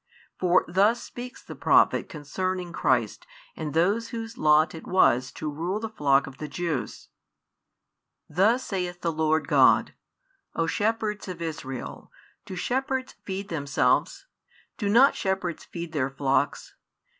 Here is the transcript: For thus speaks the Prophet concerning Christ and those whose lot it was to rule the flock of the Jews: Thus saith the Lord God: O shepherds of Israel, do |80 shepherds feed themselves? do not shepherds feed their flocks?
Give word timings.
For 0.39 0.65
thus 0.67 1.03
speaks 1.03 1.43
the 1.43 1.53
Prophet 1.53 2.09
concerning 2.09 2.73
Christ 2.73 3.27
and 3.55 3.75
those 3.75 4.07
whose 4.07 4.35
lot 4.35 4.73
it 4.73 4.87
was 4.87 5.31
to 5.33 5.47
rule 5.47 5.79
the 5.79 5.89
flock 5.91 6.25
of 6.25 6.39
the 6.39 6.47
Jews: 6.47 7.09
Thus 8.27 8.63
saith 8.65 9.01
the 9.01 9.11
Lord 9.11 9.47
God: 9.47 9.93
O 10.55 10.65
shepherds 10.65 11.27
of 11.27 11.39
Israel, 11.39 12.11
do 12.47 12.55
|80 12.55 12.57
shepherds 12.57 13.13
feed 13.25 13.49
themselves? 13.49 14.25
do 14.75 14.89
not 14.89 15.13
shepherds 15.13 15.65
feed 15.65 15.91
their 15.91 16.09
flocks? 16.09 16.73